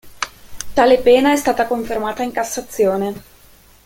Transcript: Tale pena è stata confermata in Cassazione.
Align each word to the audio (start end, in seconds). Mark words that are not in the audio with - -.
Tale 0.73 0.97
pena 0.97 1.31
è 1.31 1.35
stata 1.35 1.67
confermata 1.67 2.23
in 2.23 2.31
Cassazione. 2.31 3.13